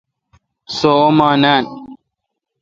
سو 0.75 0.89
اوماں 1.05 1.35
نان 1.43 1.63